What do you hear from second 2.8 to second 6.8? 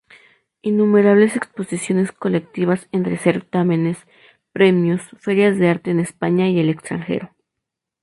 entre certámenes, premios, ferias de arte en España y el